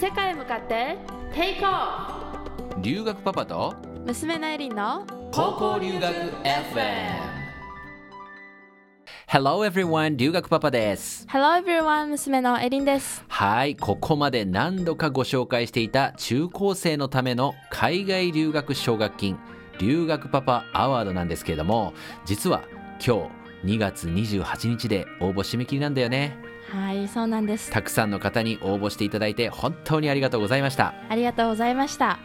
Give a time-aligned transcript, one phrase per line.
[0.00, 0.96] 世界へ向かって
[1.34, 3.74] テイクオフ留学パパと
[4.06, 7.18] 娘のエリンの高校留学 FM
[9.26, 11.26] Hello everyone 留学パパです。
[11.28, 13.24] Hello everyone 娘のエリンです。
[13.26, 19.36] はいここまで何度かご紹介していた中高生のための海外留学奨学金
[19.80, 21.92] 留学パパアワードなんですけれども
[22.24, 22.62] 実は
[23.04, 23.28] 今
[23.64, 26.38] 日2月28日で応募締め切りなんだよね
[26.70, 27.70] はいそうなんです。
[27.70, 30.94] たくさんの方に応募していただいて本当にありがとうございました。
[31.08, 32.18] ありがとうございました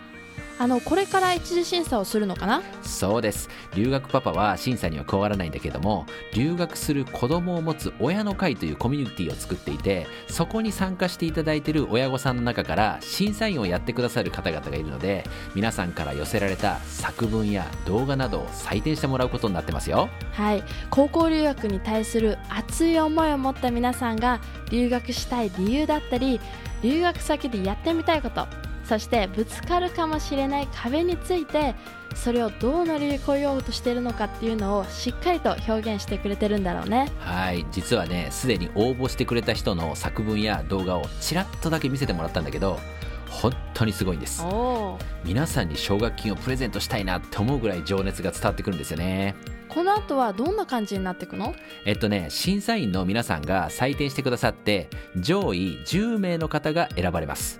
[0.60, 2.62] あのこれから一次審査をするのかな？
[2.84, 3.50] そうです。
[3.76, 20.10] 留学パパは審査には加わらないんだけども留学する子供を持つ親の会というコミュニティを作っていてそこに参加していただいている親御さんの中から審査員をやってくださる方々がいるので皆さんから寄せられた作文や動画などを採点してもらうことになってますよ。
[20.32, 20.64] はい。
[20.90, 26.40] 高校留学に対する熱い思いを持った皆さんが留学したい理由だったり
[26.82, 28.48] 留学先でやってみたいこと
[28.86, 31.74] そしてぶつかるかもしれない壁について
[32.16, 37.12] それをどう乗り越えようとしているのかっていうのをしっかりと表現してくれてるんだろうね。
[37.20, 37.66] はい。
[37.72, 42.78] 実はねすでに応募してくれた人の作文や動画をちらっとだけ見せてもらったんだけど
[43.30, 44.46] 本当にすごいんです。
[45.24, 49.36] 皆さんに奨学金をプレゼントしたいなって思うぐらい情熱が伝わってくるんですよね。
[49.70, 51.56] この後はどんな感じになっていくの？
[51.86, 57.60] えっとね審査員の皆さんが採点してくださって上位10名の方が選ばれます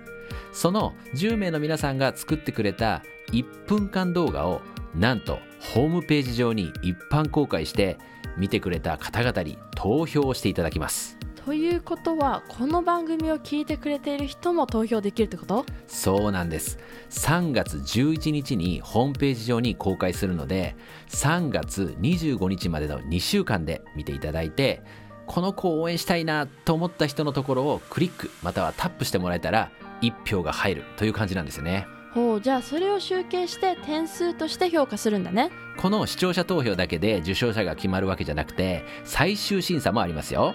[0.54, 3.02] その10名の皆さんが作ってくれた
[3.32, 4.62] 1分間動画を
[4.94, 5.40] なんと
[5.74, 7.98] ホームページ上に一般公開して
[8.38, 11.18] 見てくれた方々に投票をしていただきます。
[11.44, 15.66] ということはこの番組を聞いてくれている人も投票できるってこと？
[15.88, 16.78] そうなんです。
[17.10, 20.76] 3月11日にホームページ上に公開するので
[21.08, 24.82] 3月25日までの2週間で見ていただいて
[25.26, 29.70] この子を応援したいなと思った人のところをクリックまたはタップしてもらえたら
[30.10, 31.86] 1票が入るという感じなんですよね。
[32.12, 35.50] ほうじゃあそれを集計して点数として評価するんだね。
[35.76, 40.54] この視聴者投票だけで受賞者が決まるわけじゃなくて最終審査もありますよ。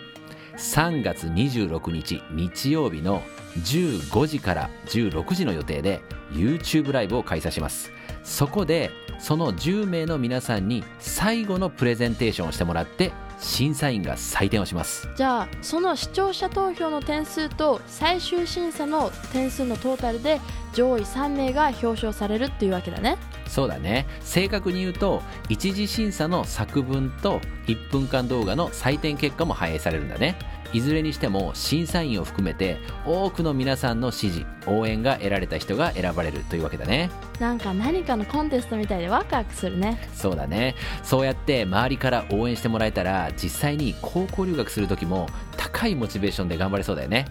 [0.56, 3.22] 3月26日日曜日の
[3.57, 6.01] 15時から16時の予定で
[6.31, 7.91] YouTube ライブを開催します。
[8.24, 15.09] そこでその10名の皆さんに最後のプレゼンテーションをしてもらって審査員が採点をします。
[15.16, 20.39] じゃあその視聴者投票の点数と最終審査の点数のトータルで
[20.73, 23.17] 上位3名が表彰されるっていうわけだね。
[23.47, 24.05] そうだね。
[24.22, 30.38] 正確に言うと一次審査の作文と1分間動画の採点結果も反映されるんだね
[30.74, 37.09] いずれにしても審査員を含めて多くの皆さんの支持応援が得られた人が選ばれるというわけだね。
[37.40, 40.09] なんか何かのコンテストみたいでワクワクするね。
[40.13, 40.75] そうだね。
[41.03, 47.25] そうやって周りから応援してもらえたら実際に高校留学する時も高いモチベーションで頑張れそうだよね。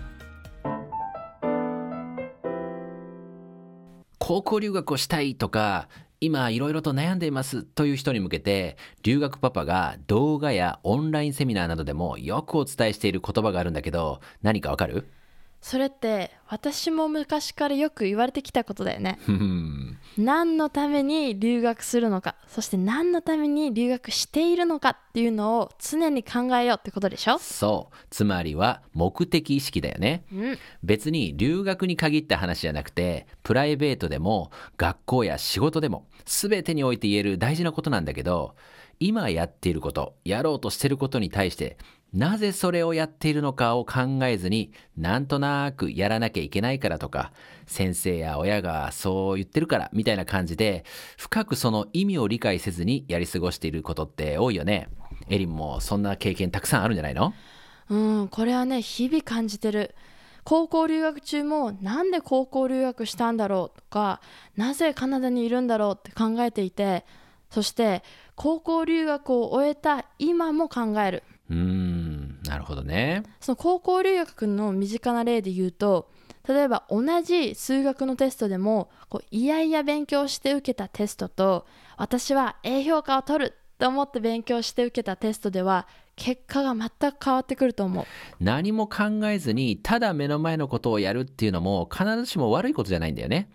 [4.19, 5.89] 高校留学をしたいとか
[6.21, 15.07] 今いろいろと悩んでいますという人に向けて留学パパが動画やオンラインセミナーなどでもよくお伝えしている言葉があるんだけど何かわかる？
[15.61, 19.19] それって私も昔からよく言われてきたことだよね。
[20.17, 27.39] 何のために留学するのかそして何のために留学しているのかっていうのを常に考えようってことでしょ？
[27.39, 27.97] そう。
[28.11, 30.25] つまりは目的意識だよね。
[30.33, 30.59] うん。
[30.83, 38.55] 別に留学に限った話じゃなくてプライベートでも学校や仕事でも全てにおいて言える大事なことなんだけど
[39.01, 41.79] 今やっていることやろうとしてることに対して
[42.15, 47.33] なぜそれをやっているのかを考えずになんとなくやらなきゃいけないからとか
[47.67, 50.87] 先生や親がそう言ってるからみたいな感じで
[51.19, 54.89] 深くその意味を理解せずにやり過ごしていることって多いよね。
[55.29, 57.35] エリンもそんな経験たくさんあるんじゃないの？
[57.91, 59.95] うんこれはね日々感じてる。
[60.45, 64.23] 高校留学中もなんで高校留学したんだろうとか
[64.57, 67.05] なぜカナダにいるんだろうって考えていて
[67.51, 68.03] そして
[68.35, 71.23] 高校留学を終えた今も考える。
[71.51, 73.23] うーんなるほどね。
[73.41, 76.11] その高校留学の身近な例で言うと
[76.47, 85.87] 例えば同じ数学のテストでもこういやいや勉強して受けたテストと私は A 評価を取ると思って勉強して受けたテストでは
[86.17, 88.05] 結果が全く変わってくると思う。
[88.41, 93.51] 何も考えずにただ目の前のことをやるっていうのも必ずしも悪いことじゃないんだよね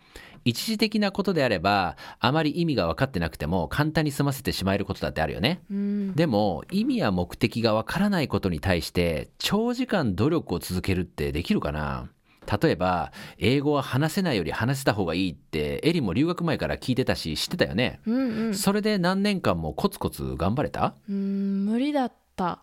[0.45, 5.61] 一時的なことであればあまり意味が分かってなくても簡単に済ませてしまえることだってあるよね。
[5.69, 6.15] うん。
[6.15, 12.09] でも意味や目的が分からないことに対して長時間努力を続けるってできるかな。
[12.61, 18.53] 例えば英語は話せないより話せた方がいいってエリも留学前から聞いてたし知ってたよね、うんうん。
[18.53, 20.95] それで何年間もコツコツ頑張れた？
[21.07, 22.59] うーん無理だった。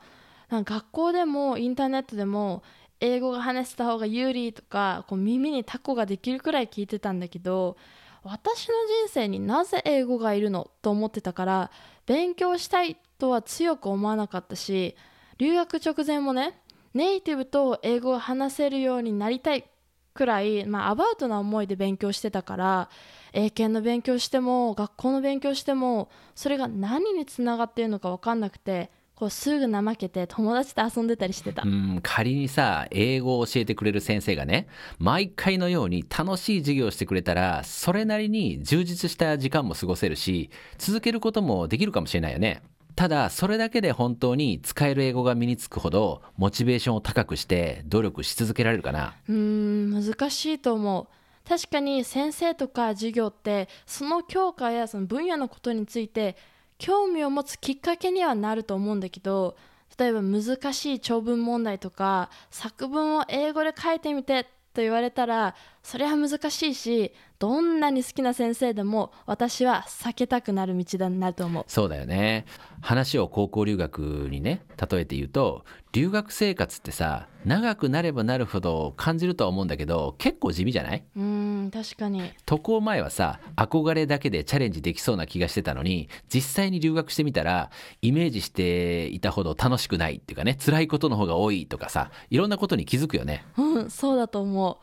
[0.50, 2.62] 学校でもインターネットでも
[3.00, 7.76] 英語が話せた方が有利とかこう耳にタコができるくらい聞いてたんだけど
[8.22, 8.74] 私の
[9.04, 11.70] 人生になぜ英語がいるのと思ってたから
[12.06, 14.96] 勉強したいとは強く思わなかったし
[15.38, 16.60] 留学直前もね
[16.92, 19.64] ネイティブと英語を話せるようになりたい
[20.12, 22.90] くらい、まあ、アバウトな思いで勉強してたから
[23.32, 31.62] 英検の勉強しても学校の勉強してもそれが何につながっているのか分かんなくてこうすぐ怠けて友達と遊んでたりしてた。
[31.62, 34.66] うん仮にさ英語を教えてくれる先生がね
[34.98, 42.62] 毎回のように楽しい授業をしてくれたらそれなりに充実した時間も過ごせるし続けることもできるかもしれないよね。
[42.96, 49.16] ただそれだけで本当に使える英語が身につくほどモチベーションを高くして努力し続けられるかな。
[49.28, 51.46] うーん難しいと思う。
[51.46, 56.36] 確かに先生とか授業ってその教科やその分野のことについて
[56.80, 59.56] 興味を持つきっかけにはなると思うんだけど
[59.98, 71.64] 例えば難しい長文問題とか作文を英語で書いてみてと言われたらそれは難しいしどんなに好きな先生でも私は避けたくなる道だなると思う。
[71.66, 72.44] そうだよね。
[72.82, 81.04] 話を高校留学にね例えて言うと留学生活ってさ長くなればなるほど感じるとは思うんだけど結構地味じゃない？
[81.16, 81.22] うー
[81.66, 82.30] ん確かに。
[82.44, 87.70] 渡航前はさ憧れだけでチャレンジできそうな気がしてたのに実際に留学してみたら
[88.02, 93.46] イメージしていたほど楽しくないっていうかね辛いことの方が多いとかさいろんなことに気づくよね。
[93.56, 94.76] うんそうだと思う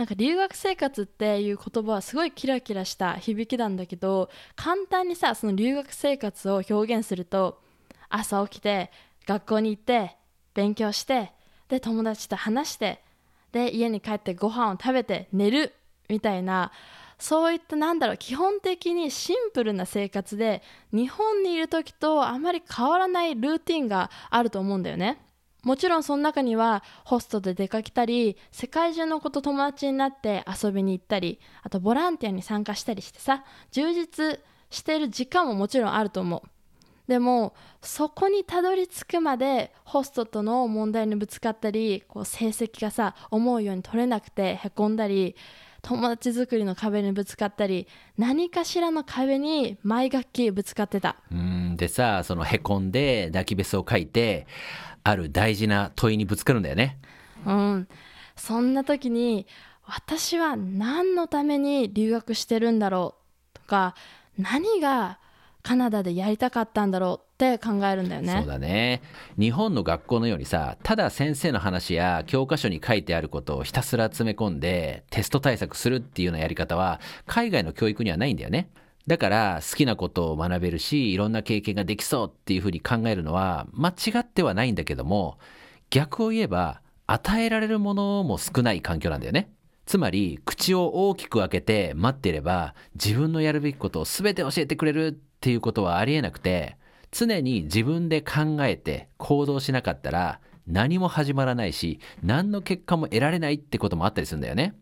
[0.00, 7.60] なんか留学生活っていう言葉はすごいキラキラした響きなんだけど簡単にさその留学生活を表現すると
[8.08, 8.90] 朝起きて
[9.26, 10.16] 学校に行って
[10.54, 11.32] 勉強して
[11.68, 13.02] で友達と話して
[13.52, 15.74] で家に帰ってご飯を食べて寝る
[16.08, 16.72] みたいな
[17.18, 20.62] そういったなんだろう基本的にシンプルな生活で
[20.92, 25.18] 日本にいる時とあまり変わらないルーティンがあると思うんだよね。
[25.62, 34.40] もちろんその中にはホストで出かけたり世界中の子と友達になって遊びに行ったりあとボランティアに参加したりしてさ充実
[34.70, 36.48] してる時間ももちろんあると思う。
[37.08, 45.34] でもそこにたどり着くまでホストとの問題にぶつかったりこう成績がさ思うように取れなくてへこんだり
[45.82, 51.16] 友達作りの壁にぶつかったり何かしらの壁に毎学期ぶつかってた。
[51.32, 54.46] うんでさそのへこんで抱きべそを書いて
[55.04, 56.98] ある大事な問いにぶつかるんだよね。
[57.46, 57.88] うん、
[58.36, 59.46] そんな時に
[59.84, 63.16] 私は何のために留学してるんだろ
[63.54, 63.94] うとか
[64.38, 65.18] 何が
[65.62, 68.32] カナダでやりたかったんだろうって考えるんだよね。
[68.38, 69.02] そうだね。
[69.38, 78.70] 日本の学校のようにさただ先生の話や教科書に書いてあることをひたすら詰め込んでテスト対策するっていうようなやり方は海外の教育にはないんだよね
[79.10, 85.40] だから好きなことを学べるしいろんな経験ができそうっていうふうに考えるのは間違ってはないんだけども
[85.90, 89.50] 逆を言えば与えられるものも少ない環境なんだよね。
[89.84, 96.76] つまり口を大きく開けて待っていれば自分のやるべきことを全て教えてくれるっていうことはありえなくて
[97.10, 104.76] 常に自分で考えて行動しなかったら何も始まらないし何の結果も得られないってこともあったりするんだよね。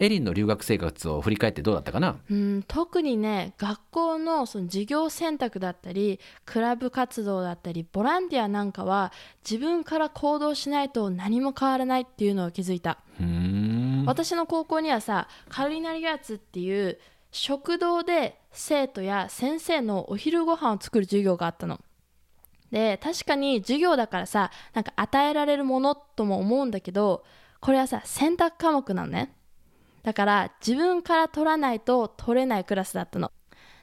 [0.00, 2.16] エリンの留学生活を振り返ってどうだったかな？
[2.30, 9.12] うん、特にね学校のその授業選択だったりクラブ活動だったりボランティアなんかは
[9.48, 12.98] 自分から行動しないと何も変わらないっていうのを気づいた。
[13.20, 13.26] うー
[14.02, 14.04] ん。
[14.06, 16.98] 私の高校にはさカルリナリアーツっていう
[17.30, 21.78] 食堂で生徒や先生のお昼ご飯を作る授業があったの。
[22.72, 27.24] で確かに授業だからさなんか与えられるものとも思うんだけど
[27.60, 29.34] これはさ選択科目なのね
[30.02, 33.32] だから自分から取らないと取れないクラスだったの。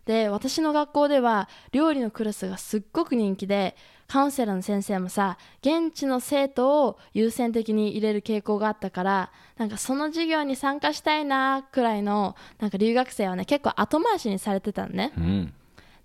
[0.05, 3.75] で私の学校では料理のクラスがすっごく人気で
[4.07, 15.11] カウンセラーの先生もさ現地の生徒を優先的に入れる傾向があったからなんかその授業に参加したいなくらいのなんか留学生はね結構後回しにされてたのね。
[15.17, 15.53] うん。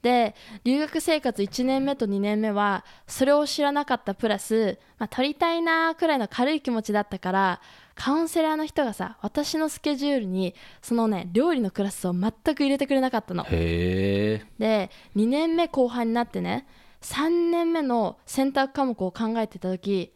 [0.02, 7.61] で留学生活1年目と2年目はそれを知らなかったプラス、まあ、取りたいなくらいの軽い気持ちだったから
[7.94, 13.44] カウンセラーの人がさ私のスケジュールにそのね料理のクラスを全く入れてくれなかったの。
[13.44, 16.66] へえで2年目後半になってね
[17.02, 20.14] 3年目の選択科目を考えてた時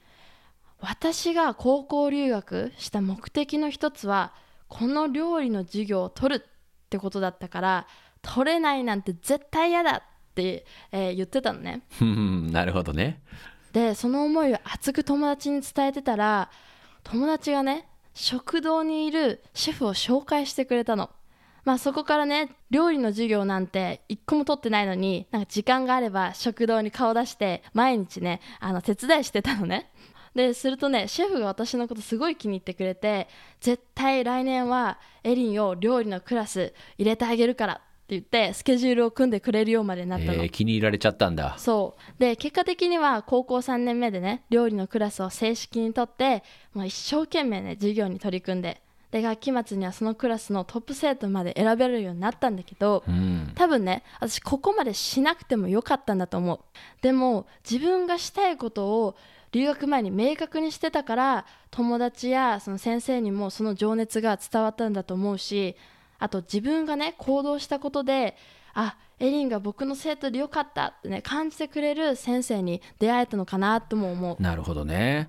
[0.78, 4.33] 私が高校留学した目的の一つは
[4.68, 7.87] この料理の授業を取るってことだったから
[8.23, 10.02] 取れないなんて絶対嫌だっ
[10.35, 11.83] て、えー言ってたのね。
[12.52, 13.23] なるほどね。
[13.73, 16.50] でその思いを熱く友達に伝えてたら
[17.08, 21.10] 友達がね食堂にいるシェフを紹介してくれたの。
[21.64, 29.90] まあそこからね料理の授業なんて一個も取ってないのになんか時間があれば食堂に顔出して毎日ねあの手伝いしてたのね。
[30.34, 33.28] でするとねシェフが私のことすごい気に入ってくれて
[33.60, 41.56] 絶対来年はエリンを料理のクラス入れてあげるから言ってスケジュールを組んでくれるようまでになったの、えー気に入られちゃったんだ。
[41.58, 42.20] そう。
[42.20, 53.52] で結果的には高校3年目でね料理のクラスを正式に取ってもう一生懸命ね授業に取り組んでで学期末にはそのクラスのトップ生徒まで選べるようになったんだけど、うん。
[53.54, 56.60] 多分ね私ここまでしなくてもよかったんだと思う。
[57.02, 59.16] でも自分がしたいことを
[59.52, 65.76] 留学前に明確にしてたから友達やその先生にもその情熱が伝わったんだと思うし
[66.18, 68.37] あと自分がね行動したことで
[68.75, 74.42] あエリンが僕の生徒でよかったってね感じてくれる先生に出会えたのかなとも思う。
[74.42, 75.28] なるほどね。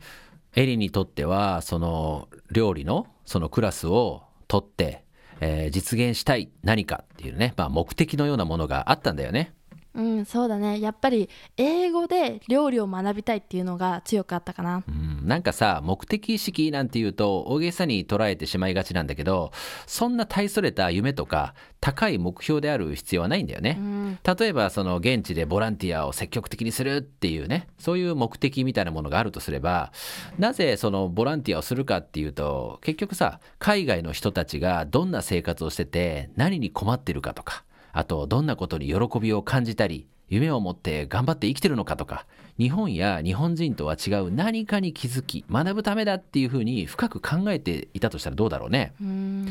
[0.56, 5.04] エリンにとってはその料理のそのクラスを取って、
[5.40, 9.54] えー実現したい何かっていうね、まあ、目的のようなものがあったんだよね。
[9.98, 10.80] うんそうだね。
[10.80, 11.28] やっぱり
[11.58, 14.84] 英語で料理を学びたいっていうのが強くあったかな。
[14.88, 19.52] うんなんかさ目的意識なんていうと大げさに捉えてしまいがちなんだけど
[19.88, 24.20] そんな大それた夢とか高い目標である必要はないんだよね、うん。
[24.24, 29.92] 例えばその現地でボランティアを積極的にするっていうねそういう目的みたいなものがあるとすれば
[30.38, 37.64] なぜそのボランティアをするかっていうと結局さ海外の人たちがどんな生活をしてて何に困ってるかとか
[37.94, 42.26] あとどんなことに喜びを感じたり夢を持って頑張って生きてるのかとか
[42.58, 48.94] 日本や日本人とは違う何かに気づき学ぶためだっていうふうに深く考えていたとしたらどうだろうね。
[49.02, 49.48] うん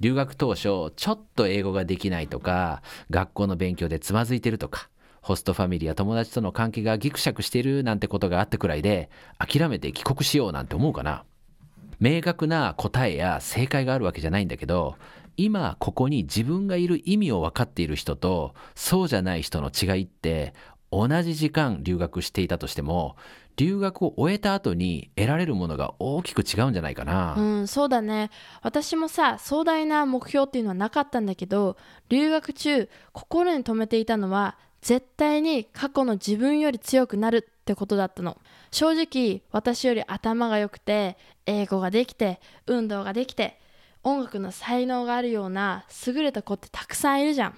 [0.00, 4.88] 留学当初ちょっと英語ができないとか学校の勉強でつまずいてるとか
[5.22, 11.24] ホストファミリーや友達との関係がギクシャクしているなんてことがあったくらいで諦めて帰国しようなんて思うかな
[11.98, 14.96] 明確な答えや正解があるわけじゃないんだけど
[15.36, 20.54] 今ここに自分がいる意味を分かっている人とそうじゃない人の違いって
[20.90, 23.16] 同じ時間留学していたとしても
[23.56, 27.34] 留学を終えた後に得られるものが大きく違うんじゃないかな。
[27.36, 28.30] うん、そうだね
[28.62, 31.76] 私もさ壮大な目標っていうのはなかったんだけど
[32.08, 38.36] 留学中心に留めていたのは絶対に過去の自分より強くなるってことだったの
[38.70, 41.16] 正直私より頭が良くて
[41.46, 43.58] 英語ができて運動ができて
[44.06, 47.54] 音楽の才能があるような優れた子ってたくさんいるじゃん。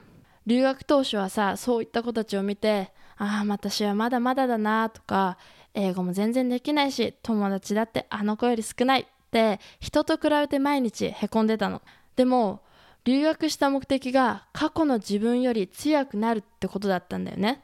[0.47, 5.37] 留学当初はさそういった子たちを見てああ私はまだまだだなとか
[5.75, 11.83] 英語も全然できないし友達だってあの子より少ないって人と比べて毎日へこんでたの。
[12.17, 12.63] でも
[13.05, 17.63] 留学した目的が過去の自分より強くなるってことだったんだよね。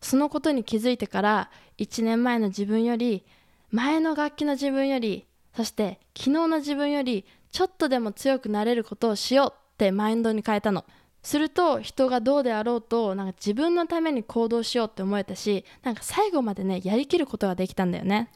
[0.00, 3.26] そのことに気づいてから1年前の自分より
[3.70, 10.84] 前の楽器の自分よりそして昨日の自分よりちょっとでも強くなれることをしようってマインドに変えたの
[11.22, 18.30] すると人がどうであろうとなんか自分のために行動しようって思えたしなんか最後までねやりきることができたんだよね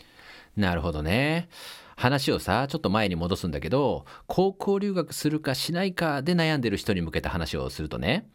[0.57, 1.49] なるほどね。
[1.97, 8.29] 話をさ、ちょっと前に戻すんだけど、高校留学するかしないかで悩んでる人に向けた話をするとね、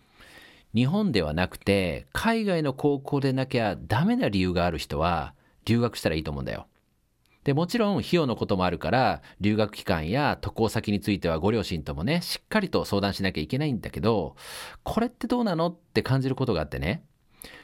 [0.74, 5.34] 日本ではなくて、海外の高校でなきゃダメな理由がある人は、
[5.66, 6.68] 留学したらいいと思うんだよ。
[7.44, 14.36] で、もちろん費用のこともあるから、留学期間や渡航先についてはご両親ともね、しっかりと相談しなきゃいけないんだけど、
[14.84, 17.04] これってどうなのって感じることがあってね、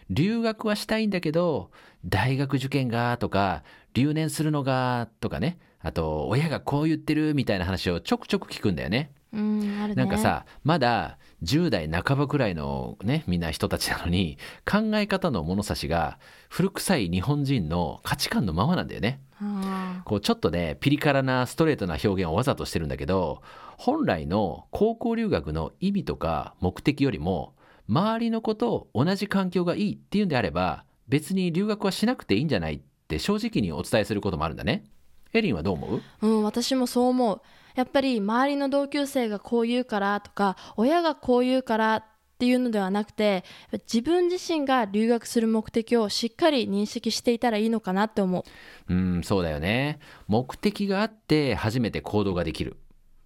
[0.10, 1.72] 留学はしたいんだけど
[2.06, 3.64] 大学受験がとか
[3.94, 5.58] 留年するのがとかね。
[5.80, 9.12] あと親がこう言ってるみたいな話をちょくちょく聞くんだよね。
[9.32, 9.96] うんあるね。
[9.96, 16.18] なんかさまだ10代半ばくらいのねみんな人たちなのに考え方の物差しが
[16.50, 19.20] 古臭い日本人の価値観のままなんだよね。
[19.42, 23.42] あこうちょっとねピリ辛なストレートな表現をわざとしてるんだけど
[23.78, 27.54] 本来の高校留学の意味とか目的よりも
[27.90, 34.86] 周りの子と同じ環境がいいっていうんであれば別に留学はしなくていいんじゃないって正直にお伝えすることもあるんだね。
[35.34, 36.02] エリンはどう思う？
[36.22, 37.42] ーうん私もそう思う
[37.76, 43.46] やっぱり周りの同級生がこう言うからとか親がこう言うからっていうのではなくて
[43.92, 48.44] 自分自身が留学する目的をしっかり認識していたらいいのかなって思
[48.90, 50.00] ううんそうだよね。
[50.28, 52.78] 目的があって初めて行動ができる。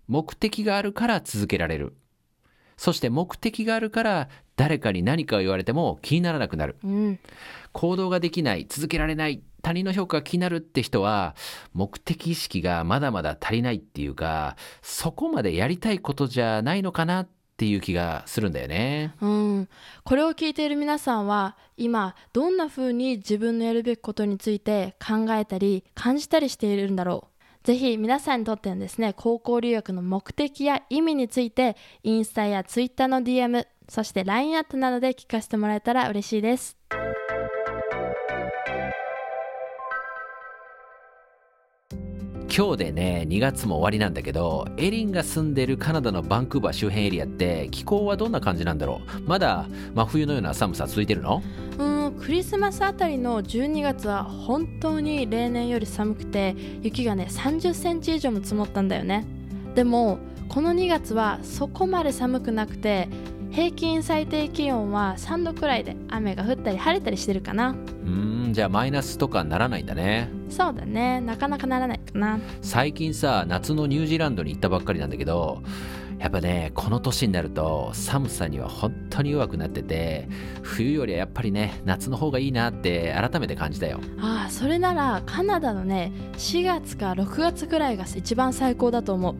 [0.07, 1.95] 目的があるから続けられる。
[2.77, 6.77] そして目的があるから誰かに何かを言われても気にならなくなる。
[6.83, 7.19] うん
[7.71, 11.35] 行動ができない続けられない他人の評価が気になるって人は
[11.73, 19.13] 目的意識がまだまだ足りないっていうかそこまでやりたいことじゃないのかなっていう気がするんだよね。
[19.21, 19.69] うん、
[20.03, 27.67] これを聞いている皆さんは今どんな風に自分のやるべきことについて考えたり感じたりしているんだろう。
[27.67, 36.75] ぜひ皆さんにとってのですね高校留学の目的や意味についてインスタやツイッターの DM そして LINE アットなどで聞かせてもらえたら嬉しいです。
[42.51, 49.21] 今日でね2月も終わりなんだけどエリンが住んでるカナダのバンクーバー周辺エリアって気候はどんな感じなんだろう？
[49.29, 51.43] まだ真冬のような寒さ続いてるの？
[51.77, 59.25] うんクリスマスあたりの12月は本当に例年より寒くて雪がね30センチ以上も積もったんだよね。
[59.75, 60.17] でも
[60.49, 63.07] この2月はそこまで寒くなくて
[63.51, 67.69] 平均最低気温は3度くらいで雨が降ったり晴れたりしてるかな。
[68.05, 70.29] うんじゃあマイナスとかならないんだね。
[70.49, 71.21] そうだね。
[71.21, 72.39] なかなかならないかな。
[72.61, 75.61] 最近さ夏のニュージーランドに行ったばっかりなんだけど
[76.19, 80.27] やっぱねこの年になると寒さには本当に弱くなってて
[80.61, 83.99] 冬よりはやっぱりね夏の方がいいなって改めて感じたよ。
[84.19, 89.35] ああそれならカナダのね4月か6月くらいが一番最高だと思う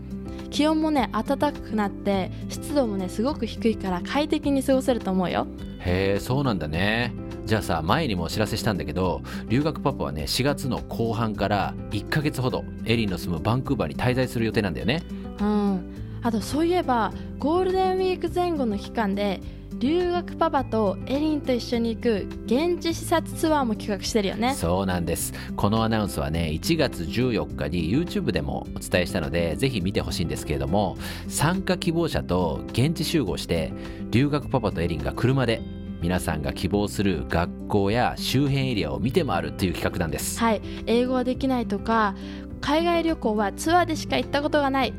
[0.50, 5.48] 気温もね暖かくなって湿度もねすごく低いから快適に過ごせると思うよ。
[5.80, 7.14] へえそうなんだね。
[7.46, 15.04] じゃあさ前にもお知らせしたんだけど留学パパはね4月の後半から1ヶ月ほどエリンの住むバンクーバーに滞在する予定なんだよね。
[15.40, 15.96] うん。
[16.22, 19.42] あとそういえばゴールデンウィーク前後の期間で
[19.78, 24.56] 留学パパとエリンと一緒に行く現地視察ツアーも企画してるよね。
[24.56, 25.34] そうなんです。
[25.56, 30.98] このアナウンスはね1月14日に YouTube でもお伝えしたのでぜひ見てほしいんですけれども
[31.28, 33.72] 参加希望者と現地集合して
[34.10, 35.62] 留学パパとエリンが車で
[36.02, 40.40] 皆さんが希望する学校や周辺エリアを見て回るという企画なんです。
[40.40, 40.62] はい。
[40.88, 42.16] 英語はできないとか
[42.62, 44.94] 海外旅行はツアーでしか行ったことがない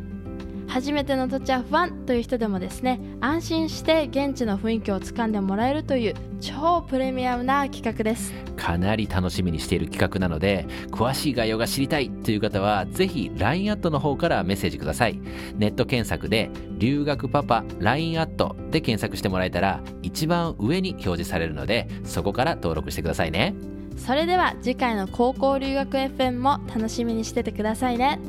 [0.70, 8.32] 初めての土地は不安という人でもですね安心して現地の雰囲気をつかんでもらえるという超プレミアムな企画です。
[8.56, 15.20] かなり楽しみにしている企画なので詳しい概要が知りたいという方はぜひ LINE アットの方からメッセージください。
[15.56, 23.54] ネット検索で留学パパ LINE アットで検索してもらえたら一番上に表示されるのでそこから登録してくださいね。
[23.96, 28.20] それでは次回の高校留学 FM も楽しみにしててくださいね。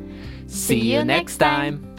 [0.47, 1.90] See you next time!